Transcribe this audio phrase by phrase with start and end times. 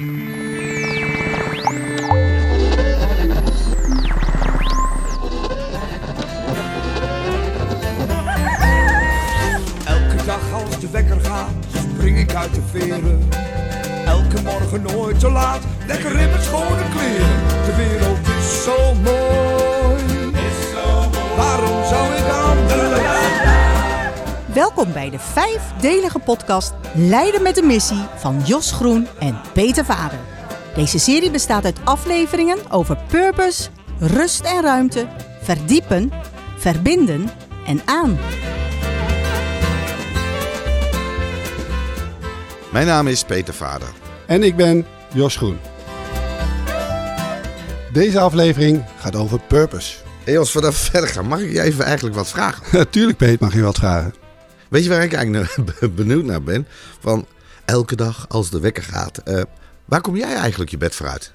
[0.00, 0.08] Elke
[10.26, 11.50] dag als de wekker gaat,
[11.94, 13.28] spring ik uit de veren.
[14.06, 17.39] Elke morgen nooit te laat, lekker in mijn schone kleren.
[24.80, 30.18] Welkom bij de vijfdelige podcast Leiden met de missie van Jos Groen en Peter Vader.
[30.74, 35.08] Deze serie bestaat uit afleveringen over purpose, rust en ruimte,
[35.42, 36.12] verdiepen,
[36.56, 37.30] verbinden
[37.66, 38.18] en aan.
[42.72, 43.88] Mijn naam is Peter Vader.
[44.26, 45.58] En ik ben Jos Groen.
[47.92, 49.96] Deze aflevering gaat over purpose.
[50.24, 52.62] Hey, als we daar verder gaan, mag ik je even eigenlijk wat vragen?
[52.78, 54.19] Natuurlijk, Peet, mag je wat vragen.
[54.70, 56.66] Weet je waar ik eigenlijk benieuwd naar ben?
[57.00, 57.26] Van
[57.64, 59.42] elke dag als de wekker gaat, eh,
[59.84, 61.32] waar kom jij eigenlijk je bed voor uit?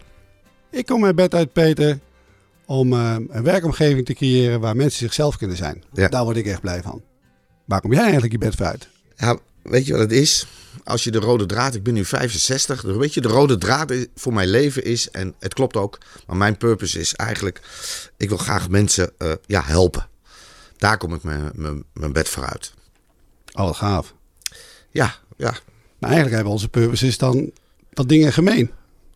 [0.72, 2.00] Ik kom mijn bed uit, Peter,
[2.66, 5.84] om eh, een werkomgeving te creëren waar mensen zichzelf kunnen zijn.
[5.94, 6.08] Ja.
[6.08, 7.04] Daar word ik echt blij van.
[7.66, 8.88] Waar kom jij eigenlijk je bed voor uit?
[9.16, 10.48] Ja, weet je wat het is?
[10.84, 13.94] Als je de rode draad, ik ben nu 65, dus weet je, de rode draad
[14.16, 17.62] voor mijn leven is, en het klopt ook, maar mijn purpose is eigenlijk,
[18.18, 20.08] ik wil graag mensen eh, ja, helpen.
[20.78, 22.74] Daar kom ik mijn, mijn, mijn bed voor uit.
[23.56, 24.14] Oh, wat gaaf.
[24.90, 25.52] Ja, ja.
[26.00, 27.52] Maar eigenlijk hebben onze purposes dan
[27.94, 28.72] wat dingen gemeen.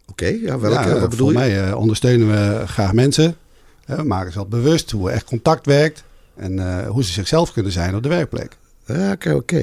[0.08, 1.34] Oké, ja, welke, Ja, wat bedoel je?
[1.34, 3.36] Voor mij eh, ondersteunen we graag mensen.
[3.86, 6.04] Hè, we maken ze wat bewust hoe echt contact werkt.
[6.36, 8.58] En eh, hoe ze zichzelf kunnen zijn op de werkplek.
[8.86, 9.62] Ja, Oké, oké.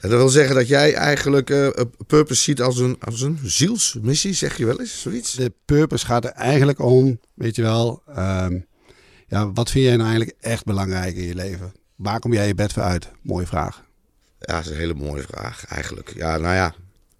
[0.00, 3.38] En dat wil zeggen dat jij eigenlijk eh, een purpose ziet als een, als een
[3.42, 5.32] zielsmissie, zeg je wel eens, zoiets?
[5.32, 8.02] De purpose gaat er eigenlijk om, weet je wel.
[8.14, 8.58] ehm,
[9.28, 11.72] ja, wat vind jij nou eigenlijk echt belangrijk in je leven?
[11.96, 13.08] Waar kom jij je bed voor uit?
[13.22, 13.86] Mooie vraag.
[14.40, 16.12] Ja, dat is een hele mooie vraag eigenlijk.
[16.14, 16.74] Ja, nou ja.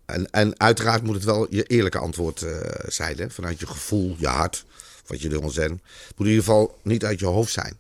[0.08, 3.30] En, en uiteraard moet het wel je eerlijke antwoord eh, zijn, hè?
[3.30, 4.64] vanuit je gevoel, je hart,
[5.06, 5.70] wat je wil zijn.
[5.70, 7.78] Moet in ieder geval niet uit je hoofd zijn.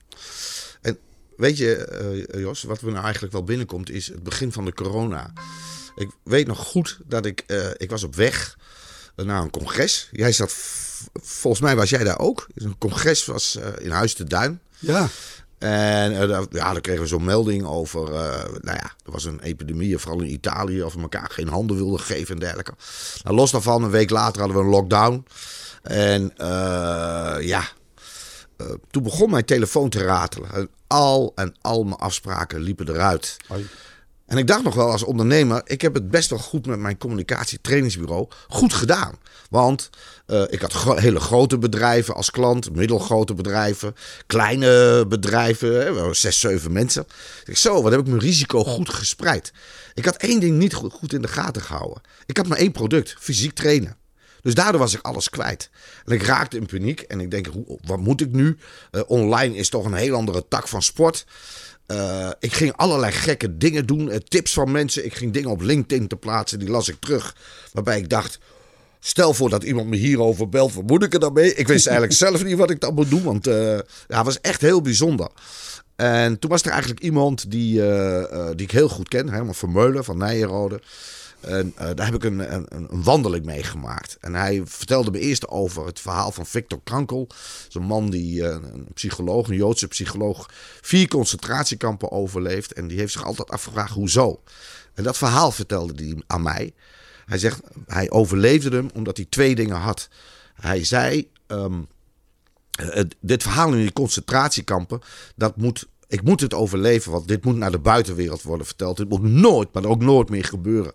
[0.80, 0.98] En
[1.36, 4.72] weet je, eh, Jos, wat we nou eigenlijk wel binnenkomt, is het begin van de
[4.72, 5.32] corona.
[5.96, 8.58] Ik weet nog goed dat ik, eh, ik was op weg
[9.16, 10.08] naar een congres.
[10.12, 10.52] Jij zat,
[11.22, 12.46] volgens mij was jij daar ook.
[12.54, 14.60] Een congres was in Huis de Duin.
[14.78, 15.08] Ja,
[15.58, 19.40] En eh, ja, dan kregen we zo'n melding over, eh, nou ja, er was een
[19.40, 22.72] epidemie, vooral in Italië, of we elkaar geen handen wilden geven en dergelijke.
[23.22, 25.26] Nou, los daarvan, een week later hadden we een lockdown.
[25.82, 27.62] En eh, ja,
[28.90, 30.50] toen begon mijn telefoon te ratelen.
[30.52, 33.36] En al en al mijn afspraken liepen eruit.
[34.28, 36.98] En ik dacht nog wel als ondernemer, ik heb het best wel goed met mijn
[36.98, 39.14] communicatietrainingsbureau goed gedaan.
[39.50, 39.90] Want
[40.26, 43.94] eh, ik had hele grote bedrijven als klant, middelgrote bedrijven,
[44.26, 47.06] kleine bedrijven, hè, zes, zeven mensen.
[47.44, 49.52] Ik zo, wat heb ik mijn risico goed gespreid.
[49.94, 52.02] Ik had één ding niet goed, goed in de gaten gehouden.
[52.26, 53.96] Ik had maar één product, fysiek trainen.
[54.42, 55.70] Dus daardoor was ik alles kwijt.
[56.04, 57.00] En ik raakte in paniek.
[57.00, 58.58] En ik denk, hoe, wat moet ik nu?
[58.90, 61.26] Eh, online is toch een heel andere tak van sport.
[61.88, 64.10] Eh, ik ging allerlei gekke dingen doen.
[64.10, 65.04] eh, tips van mensen.
[65.04, 66.58] Ik ging dingen op LinkedIn te plaatsen.
[66.58, 67.36] Die las ik terug.
[67.72, 68.38] Waarbij ik dacht...
[69.00, 70.74] Stel voor dat iemand me hierover belt.
[70.74, 71.54] Wat moet ik er dan mee?
[71.54, 73.22] Ik wist eigenlijk zelf niet wat ik dan moet doen.
[73.22, 73.72] Want eh,
[74.08, 75.28] ja, het was echt heel bijzonder.
[75.96, 77.82] En toen was er eigenlijk iemand die,
[78.54, 79.28] die ik heel goed ken.
[79.28, 80.80] Herman Vermeulen van Nijenrode.
[81.40, 84.16] En eh, daar heb ik een, een, een wandeling mee gemaakt.
[84.20, 87.28] En hij vertelde me eerst over het verhaal van Victor Krankel.
[87.72, 90.50] Een man die, eh, een psycholoog, een Joodse psycholoog,
[90.80, 92.72] vier concentratiekampen overleeft.
[92.72, 94.42] En die heeft zich altijd afgevraagd, hoezo?
[94.94, 96.74] En dat verhaal vertelde hij aan mij.
[97.26, 100.08] Hij zegt, hij overleefde hem omdat hij twee dingen had.
[100.54, 101.30] Hij zei,
[102.78, 105.00] eh, dit verhaal in die concentratiekampen,
[105.36, 108.96] dat moet, ik moet het overleven, want dit moet naar de buitenwereld worden verteld.
[108.96, 110.92] Dit moet nooit, maar ook nooit meer gebeuren.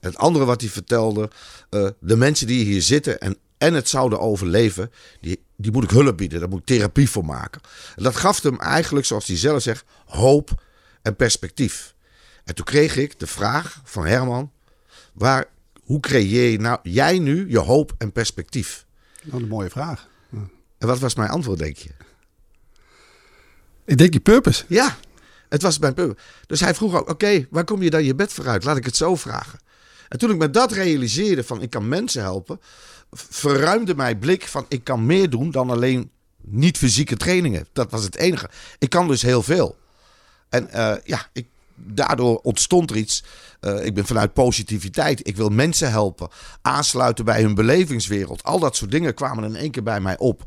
[0.00, 1.30] En het andere wat hij vertelde,
[1.70, 4.90] eh, de mensen die hier zitten en, en het zouden overleven,
[5.20, 7.60] die, die moet ik hulp bieden, daar moet ik therapie voor maken.
[7.96, 10.62] En dat gaf hem eigenlijk, zoals hij zelf zegt, hoop
[11.02, 11.94] en perspectief.
[12.44, 14.52] En toen kreeg ik de vraag van Herman,
[15.12, 15.44] waar,
[15.82, 18.86] hoe creëer je nou, jij nu je hoop en perspectief?
[19.24, 20.08] wat een mooie vraag.
[20.78, 21.90] En wat was mijn antwoord, denk je?
[23.84, 24.64] Ik denk je purpose.
[24.68, 24.96] Ja,
[25.48, 26.18] het was mijn punt.
[26.46, 28.64] Dus hij vroeg ook, oké, waar kom je dan je bed voor uit?
[28.64, 29.58] Laat ik het zo vragen.
[30.08, 32.60] En toen ik me dat realiseerde van ik kan mensen helpen,
[33.12, 36.10] verruimde mijn blik van ik kan meer doen dan alleen
[36.40, 37.66] niet fysieke trainingen.
[37.72, 38.50] Dat was het enige.
[38.78, 39.76] Ik kan dus heel veel.
[40.48, 43.24] En eh, ja, ik, daardoor ontstond er iets.
[43.60, 45.28] Eh, ik ben vanuit positiviteit.
[45.28, 46.28] Ik wil mensen helpen.
[46.62, 48.42] Aansluiten bij hun belevingswereld.
[48.42, 50.44] Al dat soort dingen kwamen in één keer bij mij op.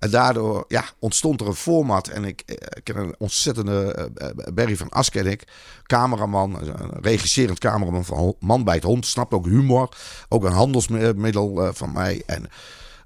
[0.00, 2.08] En daardoor ja, ontstond er een format.
[2.08, 5.44] En ik, eh, ik ken een ontzettende uh, Barry van As ken ik.
[5.82, 9.06] Cameraman, een regisserend cameraman van Man bij het Hond.
[9.06, 9.88] Snapt ook humor.
[10.28, 12.22] Ook een handelsmiddel uh, van mij.
[12.26, 12.48] En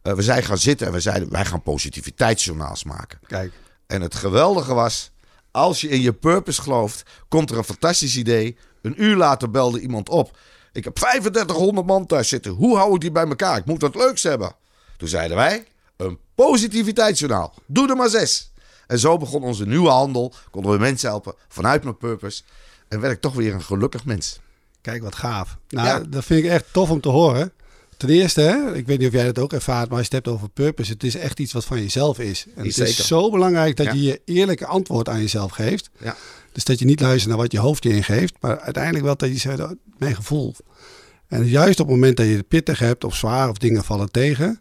[0.02, 3.18] we zijn gaan zitten en we zeiden, wij gaan positiviteitsjournaals maken.
[3.26, 3.52] Kijk.
[3.86, 5.10] En het geweldige was,
[5.50, 8.56] als je in je purpose gelooft, komt er een fantastisch idee.
[8.82, 10.38] Een uur later belde iemand op.
[10.72, 12.52] Ik heb 3500 man thuis zitten.
[12.52, 13.58] Hoe hou ik die bij elkaar?
[13.58, 14.54] Ik moet wat leuks hebben.
[14.96, 15.64] Toen zeiden wij,
[16.34, 17.54] positiviteitsjournaal.
[17.66, 18.52] Doe er maar zes.
[18.86, 20.32] En zo begon onze nieuwe handel.
[20.50, 22.42] Konden we mensen helpen vanuit mijn purpose.
[22.88, 24.40] En werd ik toch weer een gelukkig mens.
[24.80, 25.56] Kijk, wat gaaf.
[25.68, 26.00] Nou, ja.
[26.08, 27.52] dat vind ik echt tof om te horen.
[27.96, 30.24] Ten eerste, hè, ik weet niet of jij dat ook ervaart, maar als je het
[30.24, 32.46] hebt over purpose, het is echt iets wat van jezelf is.
[32.56, 35.90] En het is zo belangrijk dat je je eerlijke antwoord aan jezelf geeft.
[35.98, 36.16] Ja.
[36.52, 39.28] Dus dat je niet luistert naar wat je hoofd je ingeeft, maar uiteindelijk wel dat
[39.28, 40.54] je zegt, oh, mijn gevoel.
[41.28, 44.10] En juist op het moment dat je het pittig hebt of zwaar of dingen vallen
[44.10, 44.60] tegen,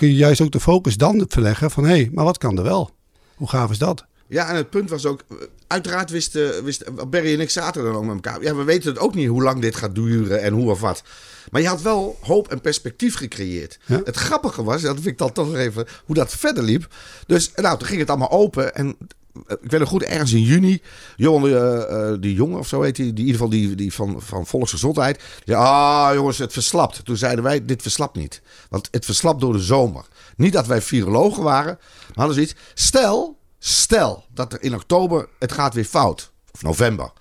[0.00, 2.62] kun je juist ook de focus dan verleggen van hé, hey, maar wat kan er
[2.62, 2.90] wel?
[3.34, 4.04] Hoe gaaf is dat?
[4.26, 5.24] Ja, en het punt was ook,
[5.66, 8.42] uiteraard wisten, wist, Barry en ik zaten dan ook met elkaar.
[8.42, 11.02] Ja, we weten het ook niet hoe lang dit gaat duren en hoe of wat.
[11.50, 13.78] Maar je had wel hoop en perspectief gecreëerd.
[13.84, 16.94] Het grappige was, dat vind ik dan toch nog even, hoe dat verder liep.
[17.26, 18.96] Dus nou, toen ging het allemaal open en
[19.32, 20.82] ik weet nog goed, ergens in juni,
[21.16, 24.46] jongen, uh, die jongen of zo heet hij, in ieder geval die, die van, van
[24.46, 25.22] Volksgezondheid.
[25.44, 27.04] Zei, ah jongens, het verslapt.
[27.04, 28.42] Toen zeiden wij, dit verslapt niet.
[28.68, 30.04] Want het verslapt door de zomer.
[30.36, 32.54] Niet dat wij virologen waren, maar hadden ze iets.
[32.74, 36.30] Stel, stel dat er in oktober, het gaat weer fout.
[36.52, 37.12] Of november.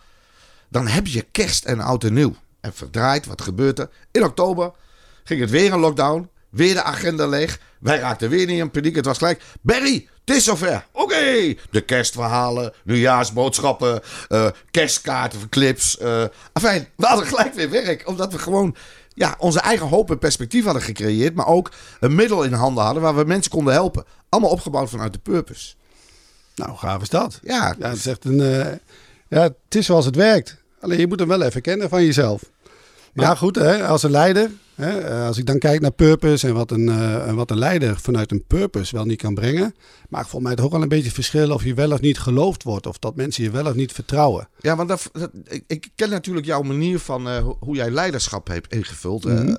[0.69, 2.35] Dan heb je kerst en oud en nieuw.
[2.61, 3.89] En verdraait, wat gebeurt er?
[4.11, 4.71] In oktober
[5.23, 6.29] ging het weer een lockdown.
[6.49, 7.59] Weer de agenda leeg.
[7.79, 8.95] Wij raakten weer niet in paniek.
[8.95, 9.41] Het was gelijk.
[9.61, 10.85] Barry, het is zover.
[10.91, 11.53] Oké.
[11.71, 15.97] De kerstverhalen, nieuwjaarsboodschappen, uh, kerstkaarten, clips.
[16.01, 16.23] Uh,
[16.53, 18.07] enfin, we hadden gelijk weer werk.
[18.07, 18.75] Omdat we gewoon
[19.13, 21.35] ja, onze eigen hoop en perspectief hadden gecreëerd.
[21.35, 24.05] Maar ook een middel in handen hadden waar we mensen konden helpen.
[24.29, 25.73] Allemaal opgebouwd vanuit de purpose.
[26.55, 27.39] Nou, gaaf is dat.
[27.43, 27.75] Ja.
[27.79, 28.39] ja het is echt een...
[28.39, 28.65] Uh,
[29.29, 30.57] ja, het is zoals het werkt.
[30.79, 32.41] Alleen je moet hem wel even kennen van jezelf.
[33.13, 33.35] Maar ja.
[33.35, 36.71] goed, hè, als een leider Hè, eh, als ik dan kijk naar purpose en wat
[36.71, 39.75] een, uh, wat een leider vanuit een purpose wel niet kan brengen,
[40.09, 42.63] maakt volgens mij toch ook wel een beetje verschil of je wel of niet geloofd
[42.63, 44.49] wordt of dat mensen je wel of niet vertrouwen.
[44.59, 45.11] Ja, want dat,
[45.47, 49.25] ik, ik, ken natuurlijk jouw manier van uh, hoe jij leiderschap hebt ingevuld.
[49.25, 49.57] Mm -hmm.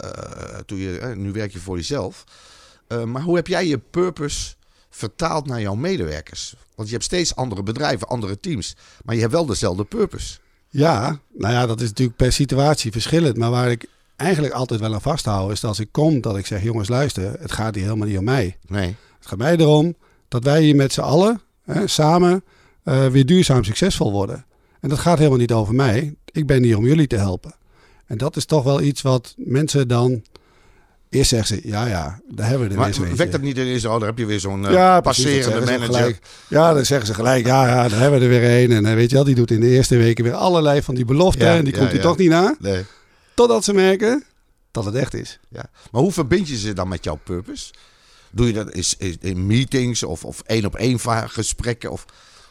[0.67, 2.25] toen je, nu werk je voor jezelf.
[3.05, 4.55] maar hoe heb jij je purpose
[4.91, 6.55] vertaald naar jouw medewerkers?
[6.75, 10.39] Want je hebt steeds andere bedrijven, andere teams, maar je hebt wel dezelfde purpose.
[10.71, 13.37] Ja, nou ja, dat is natuurlijk per situatie verschillend.
[13.37, 13.87] Maar waar ik
[14.17, 17.41] eigenlijk altijd wel aan vasthouden is dat als ik kom, dat ik zeg: jongens, luister,
[17.41, 18.57] het gaat hier helemaal niet om mij.
[18.67, 18.97] Nee.
[19.19, 19.95] Het gaat mij erom
[20.29, 22.45] dat wij hier met z'n allen hè, samen
[22.85, 24.45] uh, weer duurzaam succesvol worden.
[24.81, 26.15] En dat gaat helemaal niet over mij.
[26.33, 27.55] Ik ben hier om jullie te helpen.
[28.07, 30.23] En dat is toch wel iets wat mensen dan.
[31.11, 33.85] Eerst zeggen ze, ja, ja, daar hebben we er maar weer Wekt dat niet ineens,
[33.85, 36.19] oh, daar heb je weer zo'n uh, ja, passerende manager.
[36.49, 38.73] Ja, dan zeggen ze gelijk, ja, ja, daar hebben we er weer een.
[38.73, 41.05] En uh, weet je wel, die doet in de eerste weken weer allerlei van die
[41.05, 41.47] beloften.
[41.47, 42.57] Ja, en die ja, komt hij toch niet na.
[42.59, 42.85] Nee.
[43.35, 44.25] Totdat ze merken
[44.71, 45.39] dat het echt is.
[45.49, 45.65] Ja.
[45.91, 47.73] Maar hoe verbind je ze dan met jouw purpose?
[48.31, 51.91] Doe je dat is, in meetings of, of één op één gesprekken?
[51.91, 52.05] Of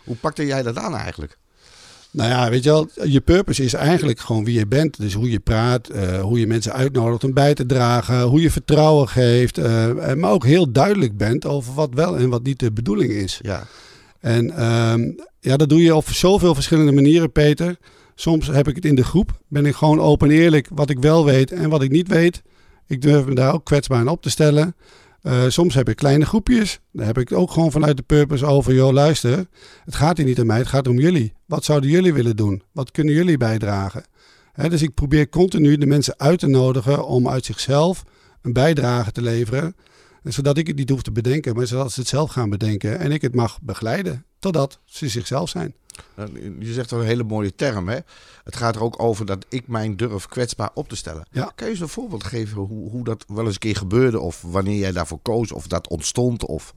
[0.03, 1.37] hoe pakte jij dat aan eigenlijk?
[2.11, 4.97] Nou ja, weet je wel, je purpose is eigenlijk gewoon wie je bent.
[4.97, 8.51] Dus hoe je praat, uh, hoe je mensen uitnodigt om bij te dragen, hoe je
[8.51, 9.57] vertrouwen geeft.
[9.57, 13.39] Uh, maar ook heel duidelijk bent over wat wel en wat niet de bedoeling is.
[13.41, 13.67] Ja.
[14.19, 17.77] En um, ja, dat doe je op zoveel verschillende manieren, Peter.
[18.15, 19.39] Soms heb ik het in de groep.
[19.47, 22.41] Ben ik gewoon open eerlijk wat ik wel weet en wat ik niet weet.
[22.87, 24.75] Ik durf me daar ook kwetsbaar aan op te stellen.
[25.23, 26.79] Uh, soms heb ik kleine groepjes.
[26.91, 28.73] Daar heb ik ook gewoon vanuit de purpose over.
[28.73, 29.47] Joh, luister.
[29.85, 31.33] Het gaat hier niet om mij, het gaat om jullie.
[31.45, 32.63] Wat zouden jullie willen doen?
[32.71, 34.03] Wat kunnen jullie bijdragen?
[34.67, 38.03] Dus ik probeer continu de mensen uit te nodigen om uit zichzelf
[38.41, 39.75] een bijdrage te leveren.
[40.23, 42.99] Zodat ik het niet hoef te bedenken, maar zodat ze het zelf gaan bedenken.
[42.99, 45.75] En ik het mag begeleiden totdat ze zichzelf zijn.
[46.15, 47.97] Nou, je zegt een hele mooie term, hè?
[48.43, 51.25] Het gaat er ook over dat ik mijn durf kwetsbaar op te stellen.
[51.31, 51.51] Ja.
[51.55, 54.19] Kan je eens een voorbeeld geven hoe, hoe dat wel eens een keer gebeurde?
[54.19, 55.51] Of wanneer jij daarvoor koos?
[55.51, 56.45] Of dat ontstond?
[56.45, 56.73] Of...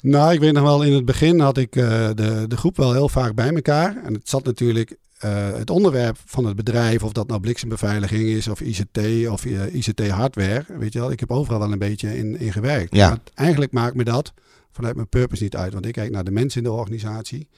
[0.00, 2.92] Nou, ik weet nog wel, in het begin had ik uh, de, de groep wel
[2.92, 3.96] heel vaak bij elkaar.
[4.04, 8.48] En het zat natuurlijk uh, het onderwerp van het bedrijf, of dat nou blitsembeveiliging is,
[8.48, 10.64] of ICT, of uh, eh, ICT-hardware.
[10.78, 12.94] Weet je wel, ik heb overal wel een beetje in, in gewerkt.
[12.94, 13.08] Ja.
[13.08, 14.32] Maar eigenlijk maakt me dat
[14.70, 15.72] vanuit mijn purpose niet uit.
[15.72, 17.48] Want ik kijk naar de mensen in de organisatie.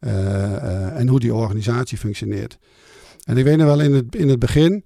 [0.00, 2.58] Uh, uh, en hoe die organisatie functioneert.
[3.24, 4.84] En ik weet nog wel in het, in het begin,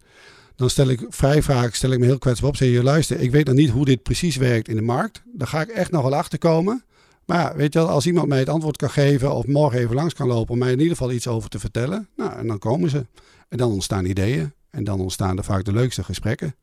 [0.56, 2.56] dan stel ik vrij vaak stel ik me heel kwetsbaar op.
[2.56, 5.22] Zeg je, luister, ik weet nog niet hoe dit precies werkt in de markt.
[5.32, 6.84] Daar ga ik echt nog wel achter komen.
[7.24, 10.14] Maar weet je wel, als iemand mij het antwoord kan geven of morgen even langs
[10.14, 12.90] kan lopen om mij in ieder geval iets over te vertellen, nou, en dan komen
[12.90, 13.06] ze.
[13.48, 16.54] En dan ontstaan ideeën en dan ontstaan er vaak de leukste gesprekken.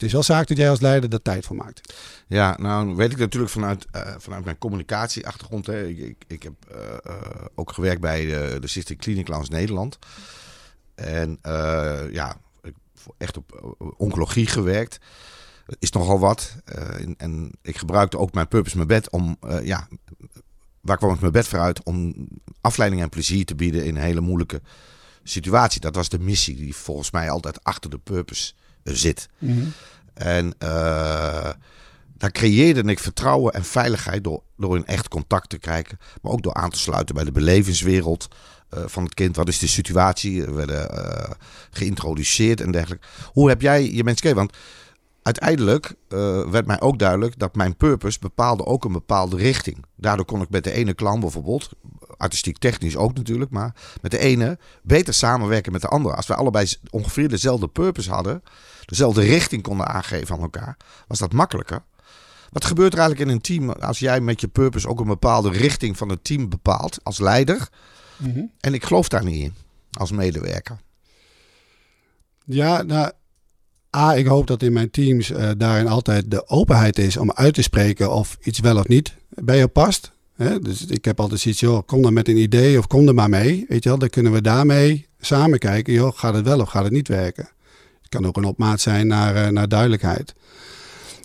[0.00, 1.94] Het is wel zaak dat jij als leider daar tijd voor maakt.
[2.26, 5.66] Ja, nou weet ik natuurlijk vanuit, uh, vanuit mijn communicatieachtergrond.
[5.66, 5.86] Hè.
[5.86, 7.14] Ik, ik, heb uh, uh,
[7.54, 9.98] ook gewerkt bij de, de Stichting Clinic Nederland.
[10.94, 11.38] En
[12.12, 12.74] ja, ik
[13.18, 14.98] echt op oncologie gewerkt.
[15.78, 16.56] Is nogal wat.
[16.64, 19.88] En, en, ik gebruikte ook mijn purpose, mijn bed om, ja,
[20.80, 21.82] waar kwam ik mijn bed voor uit?
[21.82, 22.28] Om
[22.60, 24.60] afleiding en plezier te bieden in een hele moeilijke
[25.22, 25.80] situatie.
[25.80, 28.52] Dat was de missie die volgens mij altijd achter de purpose
[28.82, 29.28] zit.
[29.38, 29.72] Mm -hmm.
[30.14, 31.50] En uh,
[32.16, 35.98] daar creëerde ik vertrouwen en veiligheid door, door in echt contact te kijken.
[36.22, 38.28] Maar ook door aan te sluiten bij de belevingswereld
[38.74, 39.36] uh, van het kind.
[39.36, 40.44] Wat is de situatie?
[40.44, 41.30] We werden uh,
[41.70, 43.06] geïntroduceerd en dergelijke.
[43.32, 44.36] Hoe heb jij je mensen gekeken?
[44.36, 44.56] Want
[45.22, 45.94] uiteindelijk
[46.50, 49.84] werd mij ook duidelijk dat mijn purpose bepaalde ook een bepaalde richting.
[49.96, 51.70] Daardoor kon ik met de ene klant bijvoorbeeld,
[52.16, 56.14] artistiek technisch ook natuurlijk, maar met de ene beter samenwerken met de andere.
[56.14, 58.42] Als wij allebei ongeveer dezelfde purpose hadden,
[58.84, 61.82] dezelfde richting konden aangeven aan elkaar, was dat makkelijker.
[62.50, 65.50] Wat gebeurt er eigenlijk in een team als jij met je purpose ook een bepaalde
[65.50, 67.68] richting van het team bepaalt als leider?
[68.16, 68.50] Mm -hmm.
[68.60, 69.54] En ik geloof daar niet in
[69.90, 70.78] als medewerker.
[72.44, 73.10] Ja, nou,
[73.96, 77.54] A, ik hoop dat in mijn teams uh, daarin altijd de openheid is om uit
[77.54, 80.12] te spreken of iets wel of niet bij je past.
[80.62, 83.28] Dus ik heb altijd zoiets, joh, kom dan met een idee of kom er maar
[83.28, 83.64] mee.
[83.68, 86.84] Weet je wel, dan kunnen we daarmee samen kijken, joh, gaat het wel of gaat
[86.84, 87.48] het niet werken.
[88.00, 90.34] Het kan ook een opmaat zijn naar, uh, naar duidelijkheid.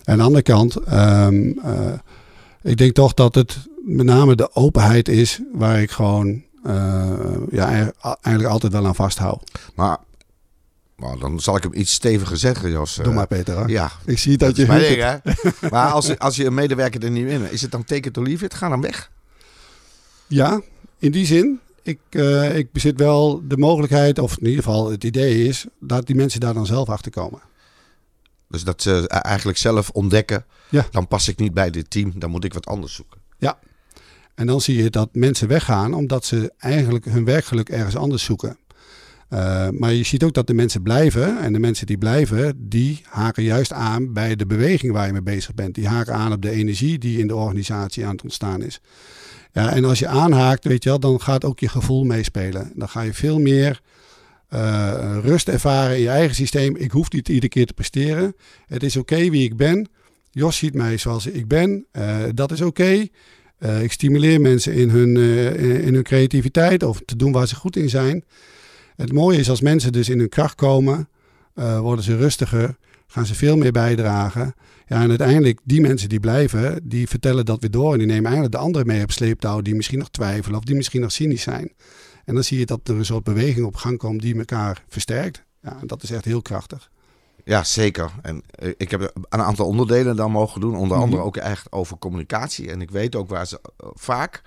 [0.04, 1.92] Aan de andere kant, um, uh,
[2.62, 6.42] ik denk toch dat het met name de openheid is waar ik gewoon
[7.50, 9.50] ja, eigenlijk altijd wel aan vasthoud.
[9.74, 9.98] Maar
[10.96, 12.94] nou, dan zal ik hem iets steviger zeggen, Jos.
[12.94, 13.58] Doe maar, Peter.
[13.58, 13.64] Hè?
[13.64, 13.92] Ja.
[14.04, 14.66] Ik zie dat, dat je...
[14.66, 15.16] Mijn ding, hè?
[15.70, 18.22] maar als, als je een medewerker er niet in is het dan take it to
[18.22, 18.54] leave it?
[18.54, 19.10] Ga dan weg.
[20.26, 20.60] Ja,
[20.98, 21.60] in die zin.
[21.82, 26.06] Ik, uh, ik bezit wel de mogelijkheid, of in ieder geval het idee is, dat
[26.06, 27.40] die mensen daar dan zelf achter komen.
[28.48, 30.86] Dus dat ze eigenlijk zelf ontdekken, ja.
[30.90, 33.20] dan pas ik niet bij dit team, dan moet ik wat anders zoeken.
[33.38, 33.58] Ja,
[34.34, 38.58] en dan zie je dat mensen weggaan omdat ze eigenlijk hun werkgeluk ergens anders zoeken.
[39.30, 41.38] Uh, maar je ziet ook dat de mensen blijven.
[41.42, 45.22] En de mensen die blijven, die haken juist aan bij de beweging waar je mee
[45.22, 45.74] bezig bent.
[45.74, 48.80] Die haken aan op de energie die in de organisatie aan het ontstaan is.
[49.52, 52.72] Ja, en als je aanhaakt, weet je wel, dan gaat ook je gevoel meespelen.
[52.74, 53.80] Dan ga je veel meer
[54.54, 56.76] uh, rust ervaren in je eigen systeem.
[56.76, 58.34] Ik hoef niet iedere keer te presteren.
[58.66, 59.88] Het is oké wie ik ben.
[60.30, 61.86] Jos ziet mij zoals ik ben.
[61.92, 63.06] Uh, dat is oké.
[63.80, 65.16] Ik stimuleer mensen in hun,
[65.80, 68.24] in hun creativiteit of te doen waar ze goed in zijn.
[68.96, 71.08] Het mooie is als mensen dus in hun kracht komen,
[71.54, 72.76] uh, worden ze rustiger,
[73.06, 74.54] gaan ze veel meer bijdragen.
[74.86, 77.92] Ja, en uiteindelijk, die mensen die blijven, die vertellen dat weer door.
[77.92, 80.76] En die nemen eigenlijk de anderen mee op sleeptouw die misschien nog twijfelen of die
[80.76, 81.72] misschien nog cynisch zijn.
[82.24, 85.44] En dan zie je dat er een soort beweging op gang komt die elkaar versterkt.
[85.62, 86.90] Ja, en dat is echt heel krachtig.
[87.44, 88.10] Ja, zeker.
[88.22, 90.76] En uh, ik heb een aantal onderdelen dan mogen doen.
[90.76, 92.70] Onder andere ook echt over communicatie.
[92.70, 94.42] En ik weet ook waar ze uh, vaak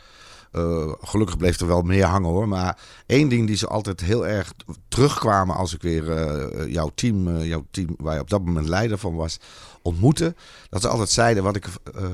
[0.51, 2.47] uh, gelukkig bleef er wel meer hangen hoor.
[2.47, 4.53] Maar één ding die ze altijd heel erg
[4.87, 8.67] terugkwamen als ik weer uh, jouw, team, uh, jouw team, waar je op dat moment
[8.67, 9.39] leider van was,
[9.81, 10.35] ontmoette.
[10.69, 11.65] Dat ze altijd zeiden wat ik,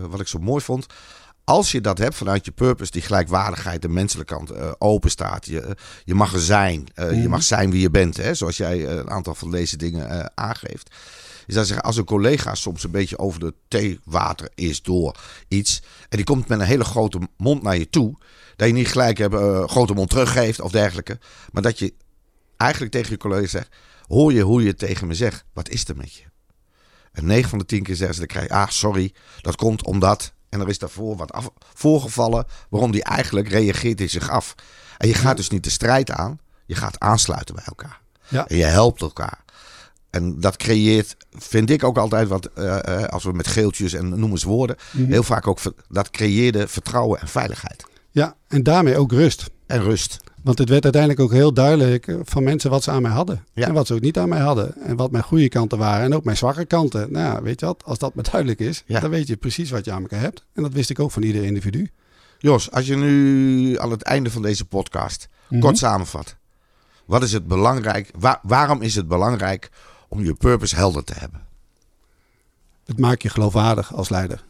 [0.10, 0.86] wat ik zo mooi vond.
[1.44, 5.46] Als je dat hebt vanuit je purpose, die gelijkwaardigheid, de menselijke kant open staat.
[5.46, 6.88] Je, je mag er zijn.
[6.96, 7.22] Mm.
[7.22, 8.18] Je mag zijn wie je bent.
[8.18, 10.96] Hè, zoals jij een aantal van deze dingen aangeeft
[11.46, 15.82] is dat als een collega soms een beetje over de theewater is door iets.
[16.10, 18.18] En die komt met een hele grote mond naar je toe.
[18.56, 21.20] Dat je niet gelijk een uh, grote mond teruggeeft of dergelijke.
[21.52, 21.94] Maar dat je
[22.58, 23.76] eigenlijk tegen je collega zegt.
[24.08, 25.46] Hoor je hoe je het tegen me zegt?
[25.54, 26.24] Wat is er met je?
[27.12, 29.84] En 9 van de 10 keer zeggen ze dan krijg je, ah sorry, dat komt
[29.84, 30.34] omdat.
[30.50, 34.56] En er is daarvoor wat af, voorgevallen waarom die eigenlijk reageert in zich af.
[34.98, 38.02] En je gaat dus niet de strijd aan, je gaat aansluiten bij elkaar.
[38.28, 38.48] Ja.
[38.48, 39.44] En je helpt elkaar.
[40.16, 44.32] En dat creëert, vind ik ook altijd, wat uh, als we met geeltjes en noem
[44.32, 45.12] eens woorden, mm -hmm.
[45.12, 47.86] heel vaak ook, dat creëerde vertrouwen en veiligheid.
[48.12, 49.50] Ja, en daarmee ook rust.
[49.66, 50.20] En rust.
[50.44, 53.46] Want het werd uiteindelijk ook heel duidelijk van mensen wat ze aan mij hadden.
[53.54, 53.68] Ja.
[53.68, 54.76] En wat ze ook niet aan mij hadden.
[54.82, 57.12] En wat mijn goede kanten waren en ook mijn zwakke kanten.
[57.12, 59.00] Nou ja, weet je wat, als dat maar duidelijk is, ja.
[59.00, 60.46] dan weet je precies wat je aan elkaar hebt.
[60.54, 61.90] En dat wist ik ook van ieder individu.
[62.40, 65.60] Jos, als je nu aan het einde van deze podcast mm -hmm.
[65.60, 66.36] kort samenvat.
[67.06, 69.70] Wat is het belangrijk, waar, waarom is het belangrijk
[70.16, 71.42] om je purpose helder te hebben?
[72.86, 74.44] Het maakt je geloofwaardig als leider.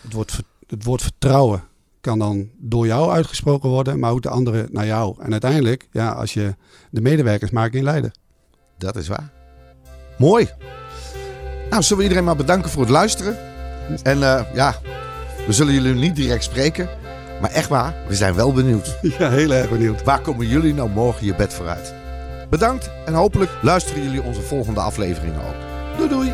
[0.00, 1.64] Het woord, het woord vertrouwen
[2.00, 5.14] kan dan door jou uitgesproken worden, maar ook de anderen naar jou.
[5.22, 6.54] En uiteindelijk, ja, als je
[6.90, 8.12] de medewerkers maakt in leider.
[8.78, 9.32] Dat is waar.
[10.18, 10.50] Mooi.
[11.70, 13.38] Nou, zullen we iedereen maar bedanken voor het luisteren.
[14.02, 14.78] En uh, ja,
[15.46, 16.88] we zullen jullie niet direct spreken.
[17.40, 18.98] Maar echt waar, we zijn wel benieuwd.
[19.18, 20.02] Ja, heel erg benieuwd.
[20.02, 22.01] Waar komen jullie nou morgen je bed vooruit?
[22.52, 25.54] Bedankt en hopelijk luisteren jullie onze volgende afleveringen ook.
[25.96, 26.32] Doei doei!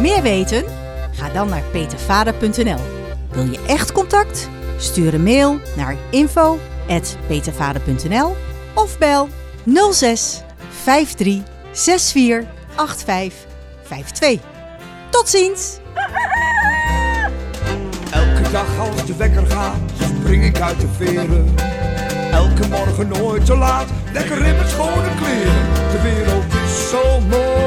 [0.00, 0.64] Meer weten?
[1.12, 2.78] Ga dan naar petervader.nl.
[3.30, 4.48] Wil je echt contact?
[4.76, 8.36] Stuur een mail naar info@petervader.nl
[8.74, 9.28] of bel
[9.92, 10.42] 06
[10.84, 12.44] 53 64
[13.04, 13.46] 85
[13.82, 14.40] 52.
[15.10, 15.78] Tot ziens!
[18.10, 19.76] Elke dag als de wekker gaat,
[20.20, 21.54] spring ik uit de veren.
[22.32, 25.90] Elke morgen nooit te laat, lekker in mijn schone kleren.
[25.90, 27.57] De wereld is zo mooi.